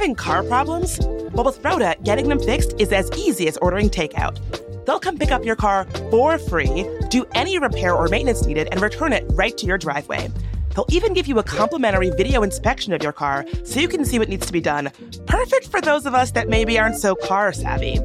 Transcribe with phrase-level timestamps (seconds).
[0.00, 0.98] Having car problems?
[1.34, 4.38] Well, with Rhoda, getting them fixed is as easy as ordering takeout.
[4.86, 8.80] They'll come pick up your car for free, do any repair or maintenance needed, and
[8.80, 10.30] return it right to your driveway.
[10.74, 14.18] They'll even give you a complimentary video inspection of your car so you can see
[14.18, 14.90] what needs to be done.
[15.26, 17.98] Perfect for those of us that maybe aren't so car savvy.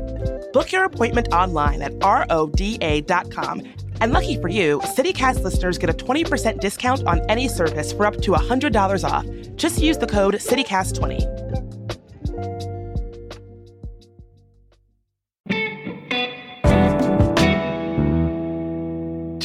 [0.52, 3.62] Book your appointment online at roda.com.
[4.02, 8.16] And lucky for you, CityCast listeners get a 20% discount on any service for up
[8.18, 9.26] to $100 off.
[9.55, 11.45] Just use the code CityCast20.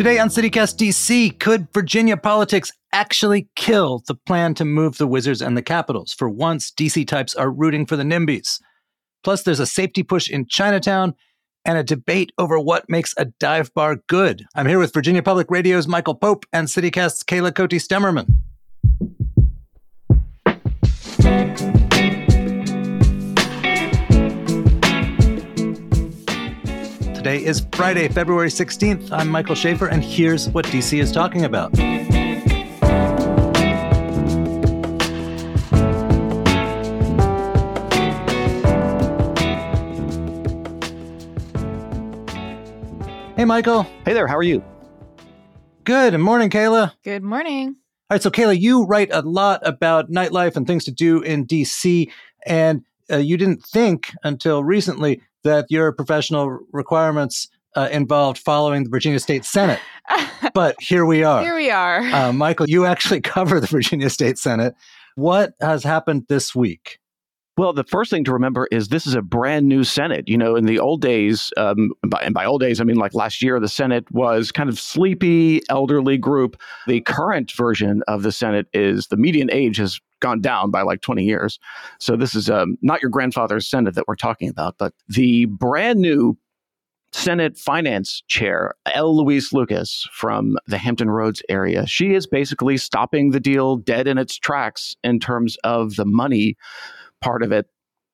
[0.00, 5.42] Today on CityCast DC, could Virginia politics actually kill the plan to move the Wizards
[5.42, 6.14] and the Capitals?
[6.14, 8.62] For once, DC types are rooting for the NIMBYs.
[9.22, 11.14] Plus, there's a safety push in Chinatown
[11.66, 14.46] and a debate over what makes a dive bar good.
[14.54, 18.26] I'm here with Virginia Public Radio's Michael Pope and CityCast's Kayla Cote Stemmerman.
[27.20, 29.12] Today is Friday, February 16th.
[29.12, 31.76] I'm Michael Schaffer, and here's what DC is talking about.
[43.36, 43.82] Hey, Michael.
[43.82, 44.64] Hey there, how are you?
[45.84, 46.14] Good.
[46.14, 46.94] And morning, Kayla.
[47.04, 47.76] Good morning.
[48.08, 51.46] All right, so Kayla, you write a lot about nightlife and things to do in
[51.46, 52.10] DC,
[52.46, 58.90] and uh, you didn't think until recently that your professional requirements uh, involved following the
[58.90, 59.80] Virginia State Senate.
[60.54, 61.42] but here we are.
[61.42, 62.00] Here we are.
[62.00, 64.74] Uh, Michael, you actually cover the Virginia State Senate.
[65.16, 66.99] What has happened this week?
[67.60, 70.26] Well, the first thing to remember is this is a brand new Senate.
[70.26, 73.12] You know, in the old days, um, by, and by old days, I mean like
[73.12, 76.58] last year, the Senate was kind of sleepy, elderly group.
[76.86, 81.02] The current version of the Senate is the median age has gone down by like
[81.02, 81.58] 20 years.
[81.98, 86.00] So this is um, not your grandfather's Senate that we're talking about, but the brand
[86.00, 86.38] new
[87.12, 89.14] Senate Finance Chair, L.
[89.14, 91.86] Louise Lucas from the Hampton Roads area.
[91.86, 96.56] She is basically stopping the deal dead in its tracks in terms of the money
[97.20, 97.66] part of it.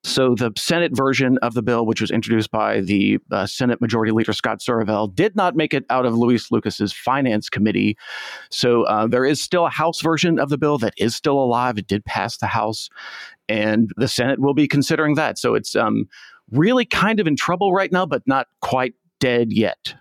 [0.04, 4.12] So the Senate version of the bill, which was introduced by the uh, Senate Majority
[4.12, 7.98] Leader Scott Surovell, did not make it out of Louise Lucas's Finance Committee.
[8.48, 11.76] So uh, there is still a House version of the bill that is still alive.
[11.76, 12.88] It did pass the House,
[13.48, 15.38] and the Senate will be considering that.
[15.38, 16.08] So it's um,
[16.52, 19.96] really kind of in trouble right now, but not quite dead yet.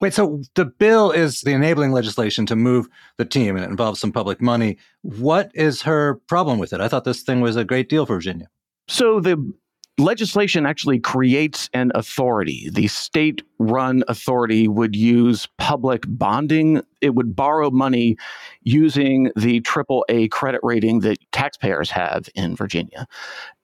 [0.00, 3.98] Wait, so the bill is the enabling legislation to move the team and it involves
[3.98, 4.78] some public money.
[5.02, 6.80] What is her problem with it?
[6.80, 8.48] I thought this thing was a great deal for Virginia.
[8.86, 9.52] So the
[9.98, 12.70] legislation actually creates an authority.
[12.72, 16.80] The state run authority would use public bonding.
[17.00, 18.16] It would borrow money
[18.62, 23.08] using the AAA credit rating that taxpayers have in Virginia.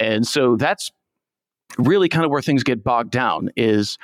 [0.01, 0.91] And so that's
[1.78, 3.99] really kind of where things get bogged down is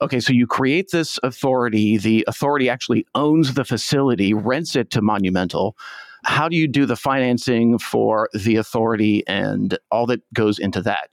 [0.00, 1.96] okay, so you create this authority.
[1.96, 5.76] The authority actually owns the facility, rents it to Monumental.
[6.24, 11.10] How do you do the financing for the authority and all that goes into that?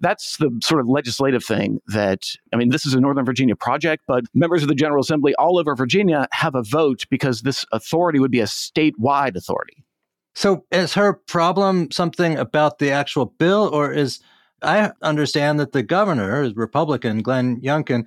[0.00, 4.04] That's the sort of legislative thing that, I mean, this is a Northern Virginia project,
[4.06, 8.20] but members of the General Assembly all over Virginia have a vote because this authority
[8.20, 9.84] would be a statewide authority.
[10.36, 14.20] So is her problem something about the actual bill, or is
[14.62, 18.06] I understand that the governor, Republican Glenn Youngkin,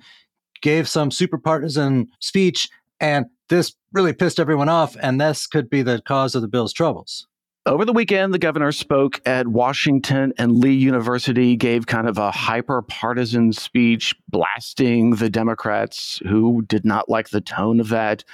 [0.60, 2.68] gave some super partisan speech,
[3.00, 6.72] and this really pissed everyone off, and this could be the cause of the bill's
[6.72, 7.26] troubles.
[7.64, 12.32] Over the weekend, the governor spoke at Washington and Lee University, gave kind of a
[12.32, 18.24] hyper partisan speech, blasting the Democrats who did not like the tone of that.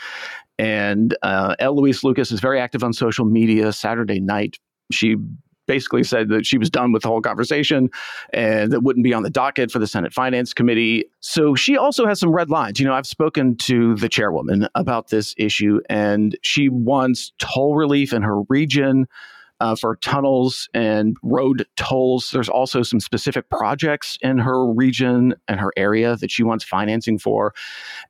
[0.58, 4.58] And uh, Lucas is very active on social media Saturday night.
[4.90, 5.16] She
[5.68, 7.90] basically said that she was done with the whole conversation
[8.32, 11.04] and that wouldn't be on the docket for the Senate Finance Committee.
[11.20, 12.80] So she also has some red lines.
[12.80, 18.12] You know, I've spoken to the chairwoman about this issue, and she wants toll relief
[18.12, 19.06] in her region.
[19.60, 22.30] Uh, for tunnels and road tolls.
[22.30, 27.18] There's also some specific projects in her region and her area that she wants financing
[27.18, 27.52] for.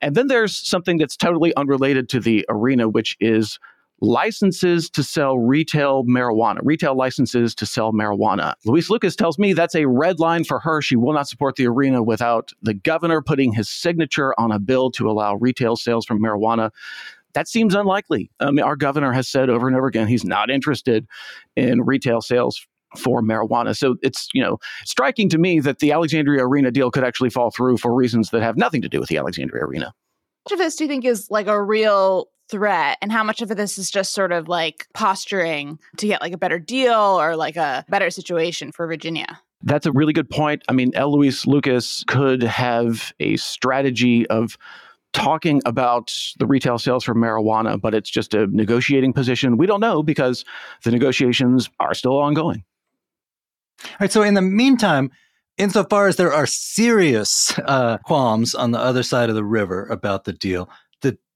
[0.02, 3.58] And then there's something that's totally unrelated to the arena, which is
[4.00, 8.54] licenses to sell retail marijuana, retail licenses to sell marijuana.
[8.64, 10.80] Louise Lucas tells me that's a red line for her.
[10.80, 14.90] She will not support the arena without the governor putting his signature on a bill
[14.92, 16.70] to allow retail sales from marijuana.
[17.34, 18.30] That seems unlikely.
[18.40, 21.06] I mean, our governor has said over and over again he's not interested
[21.56, 22.66] in retail sales
[22.96, 23.76] for marijuana.
[23.76, 27.50] So it's, you know, striking to me that the Alexandria Arena deal could actually fall
[27.50, 29.92] through for reasons that have nothing to do with the Alexandria Arena.
[30.46, 33.48] Much of this do you think is like a real threat and how much of
[33.48, 37.56] this is just sort of like posturing to get like a better deal or like
[37.56, 39.40] a better situation for Virginia?
[39.62, 40.62] That's a really good point.
[40.68, 41.12] I mean, L.
[41.12, 44.56] Louise Lucas could have a strategy of
[45.12, 49.56] talking about the retail sales for marijuana, but it's just a negotiating position.
[49.56, 50.44] We don't know because
[50.84, 52.64] the negotiations are still ongoing.
[53.84, 54.12] All right.
[54.12, 55.10] So, in the meantime,
[55.56, 60.24] insofar as there are serious uh, qualms on the other side of the river about
[60.24, 60.87] the deal, the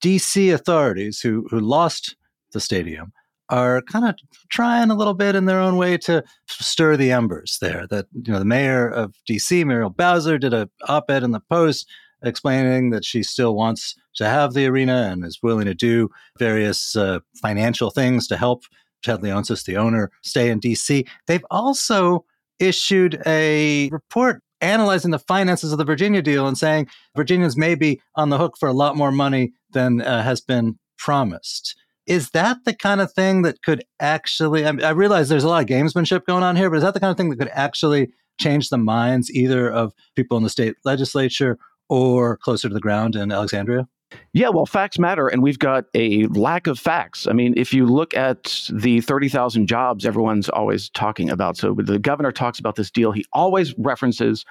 [0.03, 2.17] DC authorities who, who lost
[2.53, 3.13] the stadium
[3.49, 4.15] are kind of
[4.49, 7.87] trying a little bit in their own way to stir the embers there.
[7.89, 11.41] That, you know, the mayor of DC, Muriel Bowser, did a op ed in the
[11.41, 11.89] Post
[12.23, 16.09] explaining that she still wants to have the arena and is willing to do
[16.39, 18.63] various uh, financial things to help
[19.03, 21.07] Ted Leonsis, the owner, stay in DC.
[21.27, 22.25] They've also
[22.59, 26.87] issued a report analyzing the finances of the Virginia deal and saying
[27.17, 30.79] Virginians may be on the hook for a lot more money than uh, has been
[30.99, 31.77] promised.
[32.07, 34.67] Is that the kind of thing that could actually?
[34.67, 36.95] I, mean, I realize there's a lot of gamesmanship going on here, but is that
[36.95, 38.11] the kind of thing that could actually
[38.41, 43.15] change the minds either of people in the state legislature or closer to the ground
[43.15, 43.87] in Alexandria?
[44.33, 47.27] Yeah, well, facts matter, and we've got a lack of facts.
[47.27, 51.99] I mean, if you look at the 30,000 jobs everyone's always talking about, so the
[51.99, 54.45] governor talks about this deal, he always references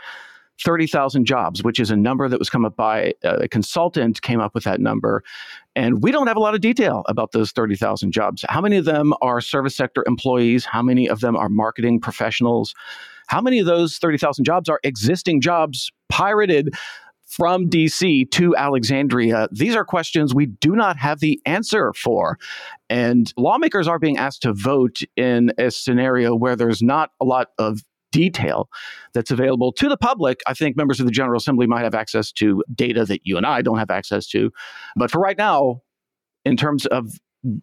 [0.64, 4.40] 30,000 jobs, which is a number that was come up by uh, a consultant, came
[4.40, 5.24] up with that number.
[5.76, 8.46] And we don't have a lot of detail about those 30,000 jobs.
[8.50, 10.66] How many of them are service sector employees?
[10.66, 12.76] How many of them are marketing professionals?
[13.28, 16.76] How many of those 30,000 jobs are existing jobs pirated
[17.32, 19.48] from DC to Alexandria?
[19.52, 22.38] These are questions we do not have the answer for.
[22.90, 27.48] And lawmakers are being asked to vote in a scenario where there's not a lot
[27.58, 27.80] of
[28.12, 28.70] detail
[29.14, 30.42] that's available to the public.
[30.46, 33.46] I think members of the General Assembly might have access to data that you and
[33.46, 34.52] I don't have access to.
[34.98, 35.82] But for right now,
[36.44, 37.14] in terms of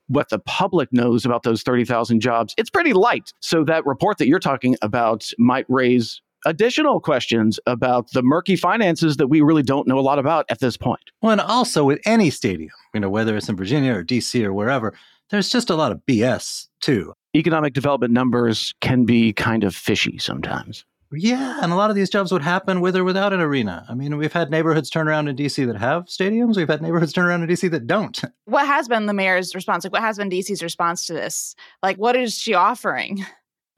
[0.07, 3.33] what the public knows about those 30,000 jobs, it's pretty light.
[3.41, 9.19] So that report that you're talking about might raise additional questions about the murky finances
[9.19, 11.03] that we really don't know a lot about at this point.
[11.23, 14.53] Well, and also with any stadium, you know, whether it's in Virginia or DC or
[14.53, 14.95] wherever,
[15.31, 17.13] there's just a lot of BS too.
[17.37, 20.85] Economic development numbers can be kind of fishy sometimes.
[21.13, 23.87] Yeah, and a lot of these jobs would happen with or without an arena.
[23.89, 26.57] I mean, we've had neighborhoods turn around in DC that have stadiums.
[26.57, 28.21] We've had neighborhoods turn around in DC that don't.
[28.45, 29.85] What has been the mayor's response?
[29.85, 31.55] Like, what has been DC's response to this?
[31.83, 33.25] Like, what is she offering?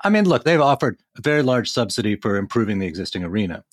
[0.02, 3.64] I mean, look, they've offered a very large subsidy for improving the existing arena.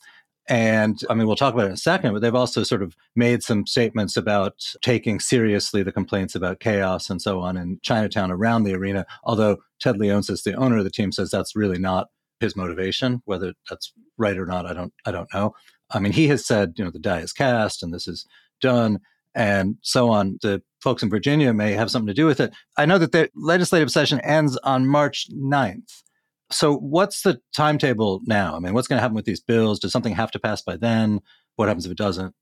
[0.49, 2.95] And I mean, we'll talk about it in a second, but they've also sort of
[3.15, 8.31] made some statements about taking seriously the complaints about chaos and so on in Chinatown
[8.31, 9.05] around the arena.
[9.25, 12.07] Although Ted Leonsis, the owner of the team, says that's really not
[12.39, 13.21] his motivation.
[13.25, 15.53] Whether that's right or not, I don't, I don't know.
[15.91, 18.25] I mean, he has said, you know, the die is cast and this is
[18.61, 18.99] done
[19.35, 20.39] and so on.
[20.41, 22.53] The folks in Virginia may have something to do with it.
[22.77, 26.03] I know that the legislative session ends on March 9th.
[26.49, 28.55] So, what's the timetable now?
[28.55, 29.79] I mean, what's going to happen with these bills?
[29.79, 31.19] Does something have to pass by then?
[31.55, 32.33] What happens if it doesn't?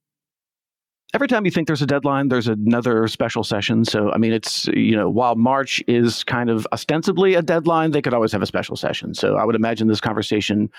[1.14, 3.86] Every time you think there's a deadline, there's another special session.
[3.86, 8.02] So, I mean, it's, you know, while March is kind of ostensibly a deadline, they
[8.02, 9.14] could always have a special session.
[9.14, 10.70] So, I would imagine this conversation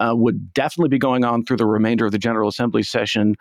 [0.00, 3.36] uh, would definitely be going on through the remainder of the General Assembly session.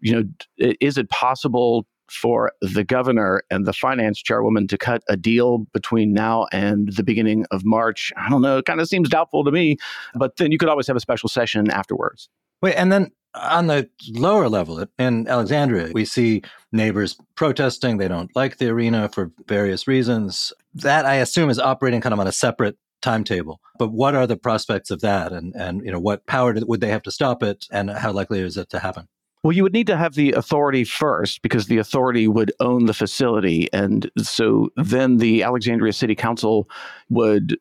[0.00, 0.12] You
[0.58, 5.58] know, is it possible for the governor and the finance chairwoman to cut a deal
[5.72, 8.12] between now and the beginning of March.
[8.16, 8.58] I don't know.
[8.58, 9.76] It kind of seems doubtful to me,
[10.14, 12.28] but then you could always have a special session afterwards.
[12.62, 16.42] Wait, and then on the lower level in Alexandria, we see
[16.72, 17.98] neighbors protesting.
[17.98, 20.52] They don't like the arena for various reasons.
[20.74, 23.60] That I assume is operating kind of on a separate timetable.
[23.78, 26.88] But what are the prospects of that, and and you know what power would they
[26.88, 29.06] have to stop it, and how likely is it to happen?
[29.42, 32.94] Well, you would need to have the authority first because the authority would own the
[32.94, 33.68] facility.
[33.72, 34.82] And so mm-hmm.
[34.82, 36.68] then the Alexandria City Council
[37.08, 37.56] would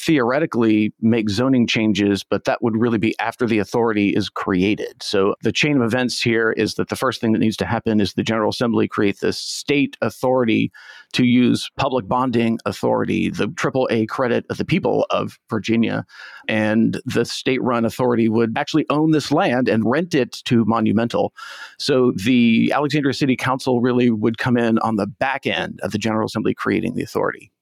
[0.00, 5.02] theoretically make zoning changes, but that would really be after the authority is created.
[5.02, 8.00] So the chain of events here is that the first thing that needs to happen
[8.00, 10.72] is the General Assembly create this state authority
[11.12, 16.04] to use public bonding authority, the AAA credit of the people of Virginia.
[16.48, 21.32] And the state run authority would actually own this land and rent it to Monumental.
[21.78, 25.98] So the Alexandria City Council really would come in on the back end of the
[25.98, 27.52] General Assembly creating the authority.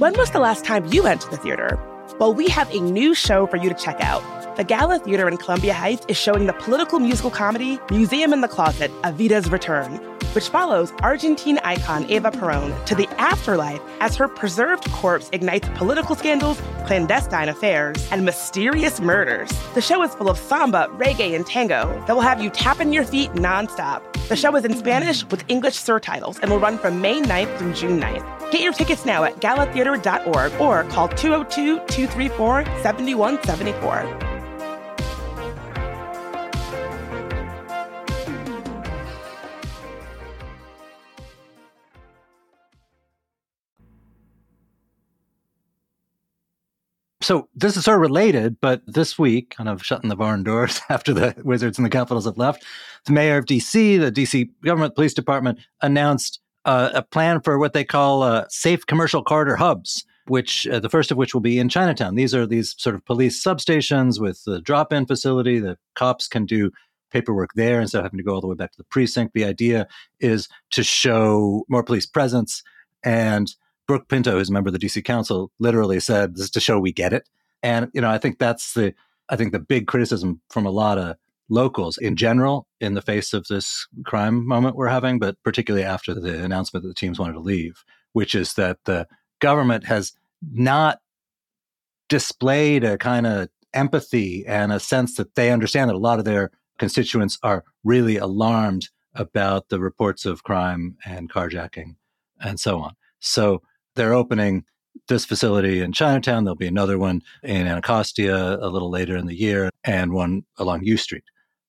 [0.00, 1.78] When was the last time you went to the theater?
[2.18, 4.22] Well, we have a new show for you to check out.
[4.56, 8.48] The Gala Theater in Columbia Heights is showing the political musical comedy Museum in the
[8.48, 10.00] Closet, Evita's Return.
[10.32, 16.14] Which follows Argentine icon Eva Peron to the afterlife as her preserved corpse ignites political
[16.14, 19.50] scandals, clandestine affairs, and mysterious murders.
[19.74, 23.04] The show is full of samba, reggae, and tango that will have you tapping your
[23.04, 24.02] feet nonstop.
[24.28, 27.74] The show is in Spanish with English surtitles and will run from May 9th through
[27.74, 28.52] June 9th.
[28.52, 34.29] Get your tickets now at galatheater.org or call 202 234 7174.
[47.22, 50.80] So this is sort of related, but this week, kind of shutting the barn doors
[50.88, 52.64] after the Wizards and the Capitals have left,
[53.04, 57.72] the mayor of DC, the DC government police department, announced uh, a plan for what
[57.72, 60.04] they call uh, safe commercial corridor hubs.
[60.26, 62.14] Which uh, the first of which will be in Chinatown.
[62.14, 65.58] These are these sort of police substations with the drop-in facility.
[65.58, 66.70] The cops can do
[67.10, 69.34] paperwork there instead of having to go all the way back to the precinct.
[69.34, 69.88] The idea
[70.20, 72.62] is to show more police presence
[73.02, 73.52] and
[73.90, 76.78] Brooke Pinto, who's a member of the DC Council, literally said, "This is to show
[76.78, 77.28] we get it."
[77.60, 78.94] And you know, I think that's the
[79.28, 81.16] I think the big criticism from a lot of
[81.48, 86.14] locals in general in the face of this crime moment we're having, but particularly after
[86.14, 87.82] the announcement that the teams wanted to leave,
[88.12, 89.08] which is that the
[89.40, 90.12] government has
[90.52, 91.00] not
[92.08, 96.24] displayed a kind of empathy and a sense that they understand that a lot of
[96.24, 101.96] their constituents are really alarmed about the reports of crime and carjacking
[102.40, 102.94] and so on.
[103.18, 103.62] So
[103.96, 104.64] they're opening
[105.08, 106.44] this facility in Chinatown.
[106.44, 110.84] There'll be another one in Anacostia a little later in the year, and one along
[110.84, 111.24] U Street.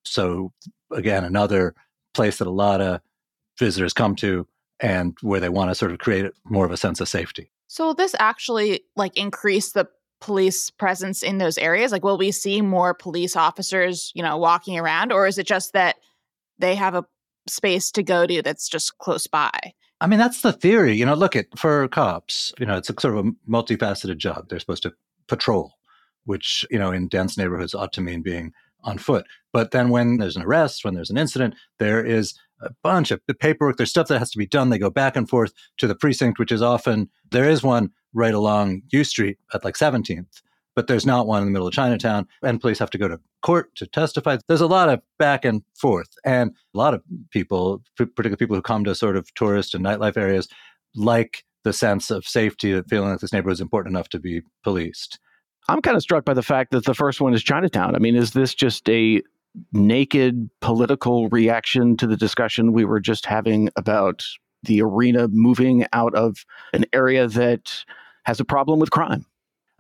[0.06, 0.52] So
[0.92, 1.76] again, another
[2.14, 3.02] place that a lot of
[3.60, 4.48] visitors come to
[4.80, 7.52] and where they want to sort of create more of a sense of safety.
[7.68, 9.88] So will this actually like increase the
[10.20, 11.92] police presence in those areas?
[11.92, 15.74] Like will we see more police officers, you know, walking around or is it just
[15.74, 15.98] that
[16.60, 17.06] they have a
[17.48, 19.74] space to go to that's just close by?
[20.02, 20.96] I mean, that's the theory.
[20.96, 24.50] You know, look at for cops, you know, it's a sort of a multifaceted job.
[24.50, 24.94] They're supposed to
[25.28, 25.76] patrol,
[26.26, 28.52] which, you know, in dense neighborhoods ought to mean being
[28.84, 29.28] on foot.
[29.54, 33.22] But then when there's an arrest, when there's an incident, there is a bunch of
[33.40, 33.78] paperwork.
[33.78, 34.72] There's stuff that has to be done.
[34.72, 38.34] They go back and forth to the precinct, which is often, there is one right
[38.34, 40.42] along U Street at like 17th
[40.76, 43.20] but there's not one in the middle of Chinatown, and police have to go to
[43.42, 44.38] court to testify.
[44.48, 47.02] There's a lot of back and forth, and a lot of
[47.32, 50.48] people, particularly people who come to sort of tourist and nightlife areas,
[50.96, 54.42] like the sense of safety, that feeling like this neighborhood is important enough to be
[54.64, 55.20] policed.
[55.70, 57.96] I'm kind of struck by the fact that the first one is Chinatown.
[57.96, 59.22] I mean, is this just a
[59.74, 64.24] naked political reaction to the discussion we were just having about
[64.64, 67.86] the arena moving out of an area that
[68.24, 69.26] has a problem with crime?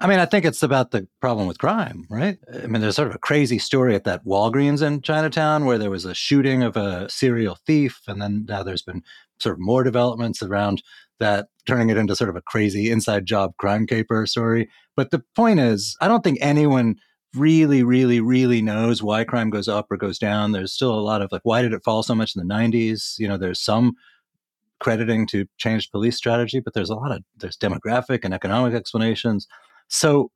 [0.01, 2.39] I mean, I think it's about the problem with crime, right?
[2.51, 5.91] I mean, there's sort of a crazy story at that Walgreens in Chinatown where there
[5.91, 8.01] was a shooting of a serial thief.
[8.07, 9.03] And then now there's been
[9.39, 10.81] sort of more developments around
[11.19, 14.69] that, turning it into sort of a crazy inside job crime caper story.
[14.95, 16.95] But the point is, I don't think anyone
[17.35, 20.51] really, really, really knows why crime goes up or goes down.
[20.51, 23.19] There's still a lot of like, why did it fall so much in the 90s?
[23.19, 23.93] You know, there's some
[24.79, 29.47] crediting to changed police strategy, but there's a lot of, there's demographic and economic explanations.
[29.91, 30.31] So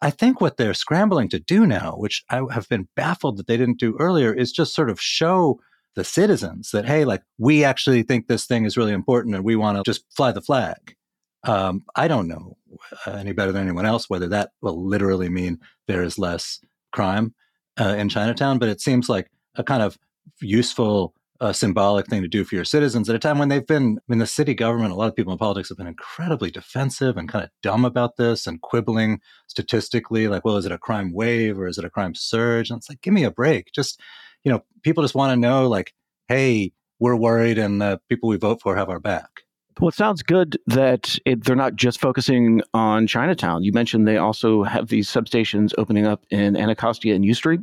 [0.00, 3.56] I think what they're scrambling to do now, which I have been baffled that they
[3.56, 5.60] didn't do earlier, is just sort of show
[5.96, 9.56] the citizens that, hey, like we actually think this thing is really important and we
[9.56, 10.94] want to just fly the flag.
[11.42, 12.56] Um, I don't know
[13.04, 16.60] uh, any better than anyone else whether that will literally mean there is less
[16.92, 17.34] crime
[17.80, 19.98] uh, in Chinatown, but it seems like a kind of
[20.40, 23.98] useful a symbolic thing to do for your citizens at a time when they've been
[24.08, 24.92] in the city government.
[24.92, 28.16] A lot of people in politics have been incredibly defensive and kind of dumb about
[28.16, 31.90] this and quibbling statistically, like, well, is it a crime wave or is it a
[31.90, 32.70] crime surge?
[32.70, 33.72] And it's like, give me a break.
[33.72, 34.00] Just,
[34.44, 35.94] you know, people just want to know, like,
[36.28, 39.42] hey, we're worried and the people we vote for have our back.
[39.80, 43.64] Well, it sounds good that it, they're not just focusing on Chinatown.
[43.64, 47.60] You mentioned they also have these substations opening up in Anacostia and U Street.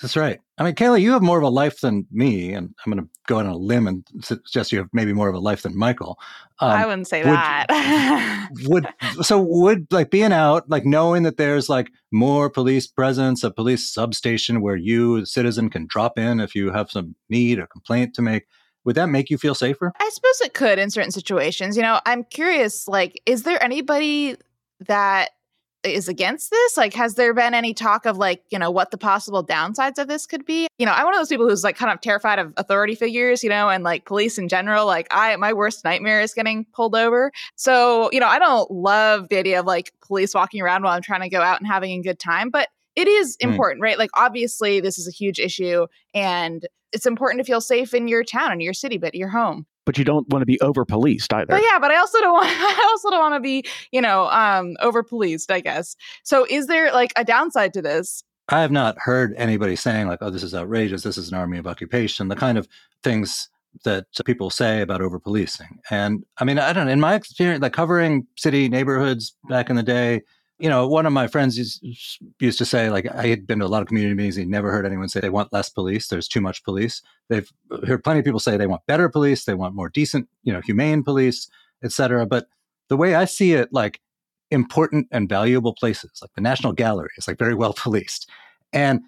[0.00, 0.40] That's right.
[0.58, 3.10] I mean, Kayla, you have more of a life than me, and I'm going to
[3.26, 6.18] go on a limb and suggest you have maybe more of a life than Michael.
[6.60, 8.48] Um, I wouldn't say would, that.
[8.66, 8.86] would
[9.22, 13.92] so would like being out, like knowing that there's like more police presence, a police
[13.92, 18.14] substation where you, a citizen, can drop in if you have some need or complaint
[18.14, 18.46] to make.
[18.84, 19.92] Would that make you feel safer?
[19.98, 21.76] I suppose it could in certain situations.
[21.76, 22.86] You know, I'm curious.
[22.86, 24.36] Like, is there anybody
[24.86, 25.30] that
[25.84, 26.76] is against this?
[26.76, 30.08] Like, has there been any talk of like, you know, what the possible downsides of
[30.08, 30.66] this could be?
[30.78, 33.42] You know, I'm one of those people who's like kind of terrified of authority figures,
[33.44, 34.86] you know, and like police in general.
[34.86, 37.32] Like, I, my worst nightmare is getting pulled over.
[37.56, 41.02] So, you know, I don't love the idea of like police walking around while I'm
[41.02, 43.50] trying to go out and having a good time, but it is Hmm.
[43.50, 43.98] important, right?
[43.98, 48.24] Like obviously this is a huge issue and it's important to feel safe in your
[48.24, 49.66] town and your city, but your home.
[49.88, 51.46] But you don't want to be over policed either.
[51.46, 54.28] But yeah, but I also don't want I also don't want to be, you know,
[54.28, 55.96] um over policed, I guess.
[56.24, 58.22] So is there like a downside to this?
[58.50, 61.04] I have not heard anybody saying like, "Oh, this is outrageous.
[61.04, 62.68] This is an army of occupation." The kind of
[63.02, 63.48] things
[63.84, 65.78] that people say about over policing.
[65.90, 66.92] And I mean, I don't know.
[66.92, 70.20] In my experience, like covering city neighborhoods back in the day,
[70.58, 73.68] you know, one of my friends used, to say, like, I had been to a
[73.68, 74.36] lot of community meetings.
[74.36, 76.08] He never heard anyone say they want less police.
[76.08, 77.00] There's too much police.
[77.28, 77.50] They've
[77.86, 79.44] heard plenty of people say they want better police.
[79.44, 81.48] They want more decent, you know, humane police,
[81.84, 82.26] et cetera.
[82.26, 82.48] But
[82.88, 84.00] the way I see it, like
[84.50, 88.28] important and valuable places, like the National Gallery, is like very well policed.
[88.72, 89.02] And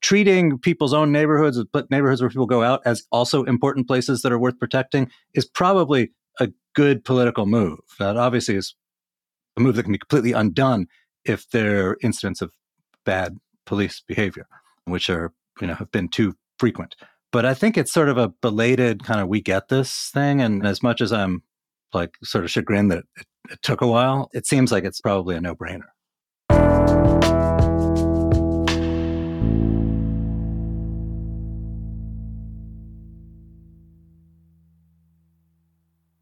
[0.00, 1.58] treating people's own neighborhoods,
[1.90, 6.12] neighborhoods where people go out as also important places that are worth protecting is probably
[6.38, 7.78] a good political move.
[7.98, 8.74] That obviously is
[9.56, 10.86] a move that can be completely undone
[11.24, 12.52] if there are incidents of
[13.04, 14.46] bad police behavior,
[14.84, 16.96] which are, you know, have been too frequent.
[17.32, 20.40] But I think it's sort of a belated kind of we get this thing.
[20.40, 21.42] And as much as I'm
[21.92, 25.36] like sort of chagrined that it, it took a while, it seems like it's probably
[25.36, 25.88] a no brainer.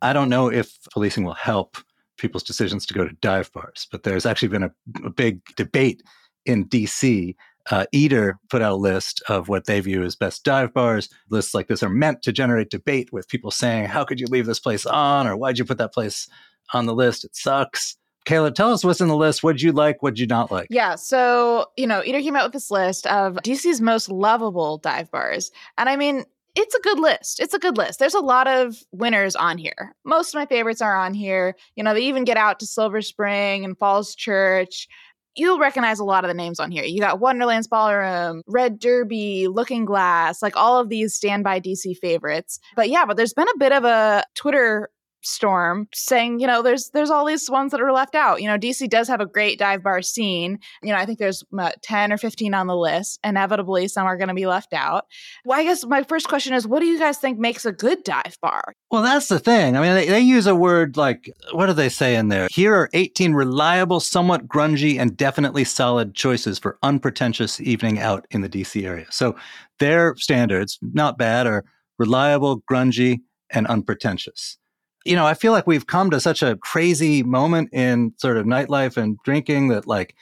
[0.03, 1.77] I don't know if policing will help
[2.21, 4.71] people's decisions to go to dive bars, but there's actually been a,
[5.05, 6.03] a big debate
[6.47, 7.35] in DC.
[7.71, 11.09] Uh, Eater put out a list of what they view as best dive bars.
[11.29, 14.47] Lists like this are meant to generate debate with people saying, How could you leave
[14.47, 15.27] this place on?
[15.27, 16.29] or Why'd you put that place
[16.73, 17.25] on the list?
[17.25, 17.97] It sucks.
[18.27, 19.43] Kayla, tell us what's in the list.
[19.43, 20.03] What'd you like?
[20.03, 20.69] What'd you not like?
[20.71, 25.11] Yeah, so, you know, Eater came out with this list of DC's most lovable dive
[25.11, 25.51] bars.
[25.79, 26.25] And I mean,
[26.55, 27.41] it's a good list.
[27.41, 27.99] It's a good list.
[27.99, 29.95] There's a lot of winners on here.
[30.05, 31.55] Most of my favorites are on here.
[31.77, 34.89] You know, they even get out to Silver Spring and Falls Church.
[35.37, 36.83] You'll recognize a lot of the names on here.
[36.83, 42.59] You got Wonderland's Ballroom, Red Derby, Looking Glass, like all of these standby DC favorites.
[42.75, 44.91] But yeah, but there's been a bit of a Twitter
[45.23, 48.59] storm saying you know there's there's all these ones that are left out you know
[48.59, 52.13] dc does have a great dive bar scene you know i think there's uh, 10
[52.13, 55.07] or 15 on the list inevitably some are going to be left out
[55.45, 58.03] well i guess my first question is what do you guys think makes a good
[58.05, 59.77] dive bar Well, that's the thing.
[59.77, 62.49] I mean, they, they use a word like, what do they say in there?
[62.51, 68.41] Here are 18 reliable, somewhat grungy, and definitely solid choices for unpretentious evening out in
[68.41, 69.07] the DC area.
[69.11, 69.37] So
[69.79, 71.65] their standards, not bad, are
[71.99, 74.59] reliable, grungy, and unpretentious.
[75.05, 78.47] You know, I feel like we've come to such a crazy moment in sort of
[78.47, 80.15] nightlife and drinking that, like,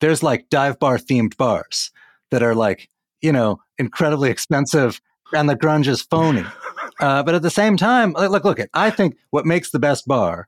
[0.00, 1.90] there's like dive bar themed bars
[2.30, 2.88] that are like,
[3.22, 5.00] you know, incredibly expensive
[5.32, 6.44] and the grunge is phony.
[7.00, 8.60] Uh, but at the same time, like, look, look.
[8.72, 10.46] I think what makes the best bar,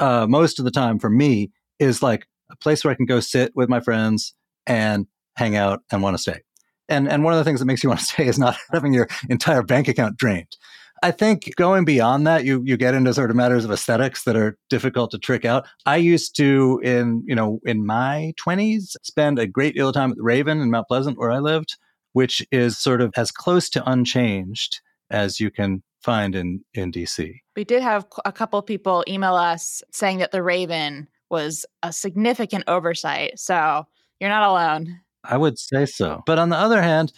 [0.00, 3.20] uh, most of the time for me, is like a place where I can go
[3.20, 4.34] sit with my friends
[4.66, 6.40] and hang out and want to stay.
[6.88, 8.92] And and one of the things that makes you want to stay is not having
[8.92, 10.56] your entire bank account drained.
[11.02, 14.36] I think going beyond that, you you get into sort of matters of aesthetics that
[14.36, 15.66] are difficult to trick out.
[15.86, 20.10] I used to, in you know, in my twenties, spend a great deal of time
[20.10, 21.76] at the Raven in Mount Pleasant, where I lived,
[22.12, 24.80] which is sort of as close to unchanged
[25.10, 27.34] as you can find in in DC.
[27.56, 32.62] we did have a couple people email us saying that the raven was a significant
[32.68, 33.86] oversight so
[34.20, 36.22] you're not alone I would say so.
[36.26, 37.12] But on the other hand,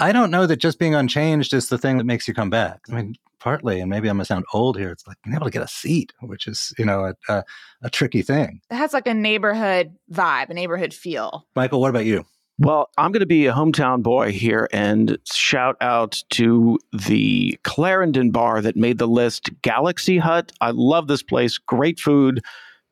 [0.00, 2.80] I don't know that just being unchanged is the thing that makes you come back.
[2.90, 4.90] I mean, partly, and maybe I'm gonna sound old here.
[4.90, 7.44] It's like being able to get a seat, which is you know a, a,
[7.82, 8.62] a tricky thing.
[8.70, 12.24] it has like a neighborhood vibe a neighborhood feel Michael, what about you?
[12.58, 18.32] Well, I'm going to be a hometown boy here and shout out to the Clarendon
[18.32, 20.52] bar that made the list, Galaxy Hut.
[20.60, 21.56] I love this place.
[21.56, 22.42] Great food,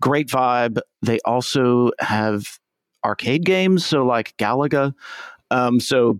[0.01, 0.79] great vibe.
[1.03, 2.59] They also have
[3.05, 4.95] arcade games, so like Galaga.
[5.51, 6.19] Um, so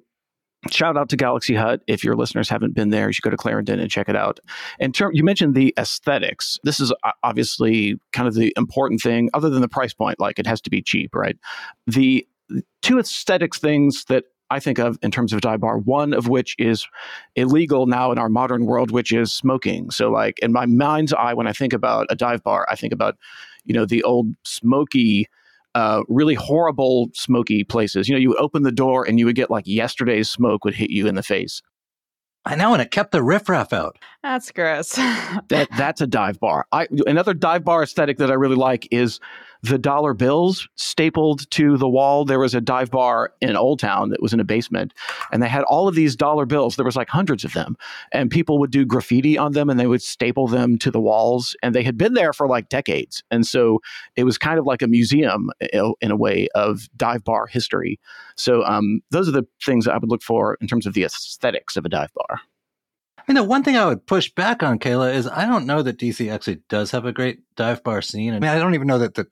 [0.71, 1.83] shout out to Galaxy Hut.
[1.87, 4.41] If your listeners haven't been there, you should go to Clarendon and check it out.
[4.81, 6.59] And term, you mentioned the aesthetics.
[6.65, 10.21] This is uh, obviously kind of the important thing, other than the price point.
[10.21, 11.37] Like it has to be cheap, right?
[11.87, 12.27] The
[12.83, 16.55] two aesthetics things that I think of in terms of dive bar, one of which
[16.59, 16.87] is
[17.37, 19.91] illegal now in our modern world, which is smoking.
[19.91, 22.93] So, like in my mind's eye, when I think about a dive bar, I think
[22.93, 23.17] about,
[23.65, 25.29] you know, the old smoky,
[25.75, 28.09] uh, really horrible smoky places.
[28.09, 30.75] You know, you would open the door and you would get like yesterday's smoke would
[30.75, 31.63] hit you in the face.
[32.45, 33.99] I know, and it kept the riffraff out.
[34.23, 34.93] that's gross
[35.49, 36.67] That that's a dive bar.
[36.73, 39.21] I another dive bar aesthetic that I really like is
[39.63, 42.25] the dollar bills stapled to the wall.
[42.25, 44.95] There was a dive bar in Old Town that was in a basement,
[45.33, 46.77] and they had all of these dollar bills.
[46.77, 47.77] There was like hundreds of them,
[48.13, 51.57] and people would do graffiti on them and they would staple them to the walls.
[51.63, 53.81] And they had been there for like decades, and so
[54.17, 55.51] it was kind of like a museum
[56.01, 57.99] in a way of dive bar history.
[58.37, 61.77] So um, those are the things I would look for in terms of the aesthetics
[61.77, 62.41] of a dive bar.
[63.29, 65.99] Mean, the one thing I would push back on, Kayla, is I don't know that
[65.99, 68.33] DC actually does have a great dive bar scene.
[68.33, 69.27] I mean, I don't even know that the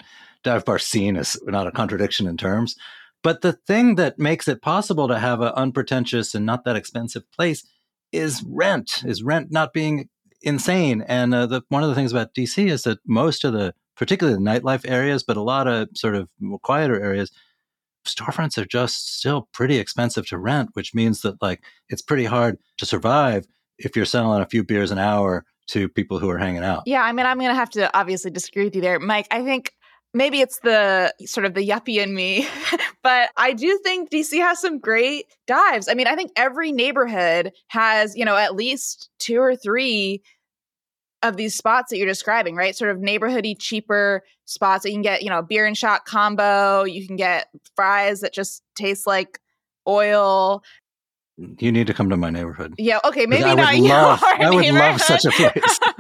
[0.45, 2.77] dive bar scene is not a contradiction in terms.
[3.23, 7.25] But the thing that makes it possible to have an unpretentious and not that expensive
[7.33, 7.67] place
[8.13, 10.11] is rent, is rent not being
[10.43, 11.03] insane.
[11.09, 14.39] And uh, the, one of the things about DC is that most of the, particularly
[14.39, 16.29] the nightlife areas, but a lot of sort of
[16.63, 17.33] quieter areas,
[18.07, 22.59] storefronts are just still pretty expensive to rent, which means that like it's pretty hard
[22.77, 23.47] to survive
[23.79, 26.85] if you're selling a few beers an hour to people who are hanging out.
[26.87, 29.27] Yeah, I mean, I'm going to have to obviously disagree with you there, Mike.
[29.31, 29.73] I think
[30.15, 32.47] maybe it's the sort of the yuppie in me,
[33.03, 35.89] but I do think DC has some great dives.
[35.89, 40.23] I mean, I think every neighborhood has, you know, at least two or three
[41.23, 42.77] of these spots that you're describing, right?
[42.77, 46.85] Sort of neighborhoody, cheaper spots that you can get, you know, beer and shot combo.
[46.85, 49.41] You can get fries that just taste like
[49.89, 50.63] oil.
[51.39, 52.75] You need to come to my neighborhood.
[52.79, 52.99] Yeah.
[53.05, 53.27] Okay.
[53.27, 55.81] Maybe I not would love, I would love such a place.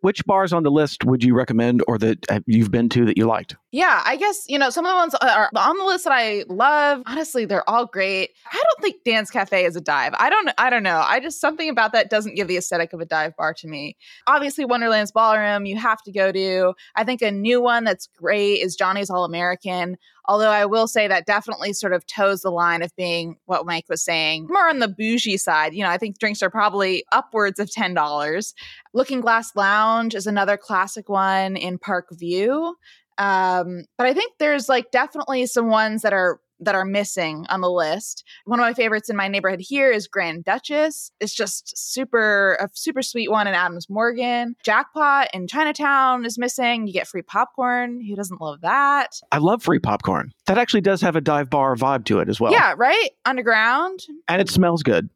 [0.00, 3.18] Which bars on the list would you recommend or that uh, you've been to that
[3.18, 3.56] you liked?
[3.72, 6.12] Yeah, I guess, you know, some of the ones uh, are on the list that
[6.12, 7.02] I love.
[7.06, 8.30] Honestly, they're all great.
[8.52, 10.14] I don't think Dan's Cafe is a dive.
[10.16, 11.02] I don't I don't know.
[11.04, 13.96] I just something about that doesn't give the aesthetic of a dive bar to me.
[14.28, 16.74] Obviously, Wonderland's Ballroom you have to go to.
[16.94, 19.96] I think a new one that's great is Johnny's All American.
[20.26, 23.86] Although I will say that definitely sort of toes the line of being what Mike
[23.88, 25.74] was saying, more on the bougie side.
[25.74, 28.54] You know, I think drinks are probably upwards of $10.
[28.94, 32.76] Looking Glass Lounge is another classic one in Park View.
[33.18, 37.60] Um, but I think there's like definitely some ones that are that are missing on
[37.60, 38.24] the list.
[38.44, 41.10] One of my favorites in my neighborhood here is Grand Duchess.
[41.20, 44.54] It's just super a super sweet one in Adams Morgan.
[44.64, 46.86] Jackpot in Chinatown is missing.
[46.86, 48.00] You get free popcorn.
[48.00, 49.20] Who doesn't love that?
[49.30, 50.32] I love free popcorn.
[50.46, 52.52] That actually does have a dive bar vibe to it as well.
[52.52, 53.10] Yeah, right?
[53.24, 54.00] Underground.
[54.28, 55.08] And it smells good.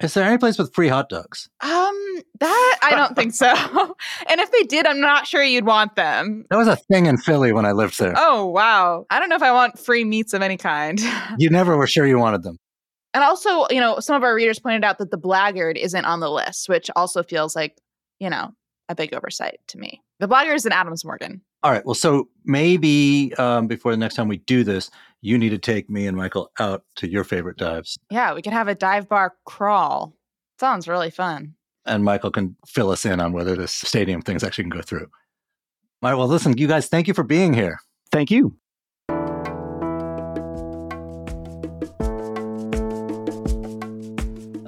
[0.00, 1.48] Is there any place with free hot dogs?
[1.62, 3.46] Um, that I don't think so.
[4.28, 6.44] and if they did, I'm not sure you'd want them.
[6.50, 8.12] That was a thing in Philly when I lived there.
[8.16, 9.06] Oh wow!
[9.08, 11.00] I don't know if I want free meats of any kind.
[11.38, 12.58] you never were sure you wanted them.
[13.14, 16.20] And also, you know, some of our readers pointed out that the Blaguard isn't on
[16.20, 17.78] the list, which also feels like,
[18.20, 18.50] you know,
[18.90, 20.02] a big oversight to me.
[20.20, 21.40] The Blaguard is in Adams Morgan.
[21.62, 21.84] All right.
[21.84, 24.90] Well, so maybe um, before the next time we do this,
[25.20, 27.98] you need to take me and Michael out to your favorite dives.
[28.10, 30.14] Yeah, we could have a dive bar crawl.
[30.60, 31.54] Sounds really fun.
[31.84, 35.06] And Michael can fill us in on whether this stadium things actually can go through.
[36.02, 36.14] All right.
[36.14, 37.78] Well, listen, you guys, thank you for being here.
[38.12, 38.56] Thank you.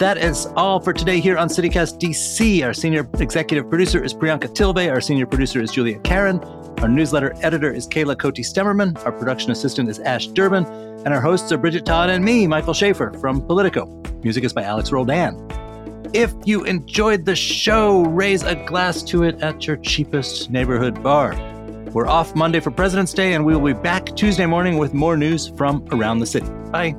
[0.09, 2.65] That is all for today here on CityCast DC.
[2.65, 4.91] Our senior executive producer is Priyanka Tilve.
[4.91, 6.41] Our senior producer is Julia Karen.
[6.81, 8.97] Our newsletter editor is Kayla Cote Stemmerman.
[9.05, 10.65] Our production assistant is Ash Durbin.
[11.05, 13.85] And our hosts are Bridget Todd and me, Michael Schaffer from Politico.
[14.23, 15.47] Music is by Alex Roldan.
[16.15, 21.35] If you enjoyed the show, raise a glass to it at your cheapest neighborhood bar.
[21.93, 25.19] We're off Monday for President's Day, and we will be back Tuesday morning with more
[25.19, 26.49] news from around the city.
[26.71, 26.97] Bye.